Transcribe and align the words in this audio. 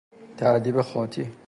تأدیب 0.37 0.81
خاطی 0.81 1.31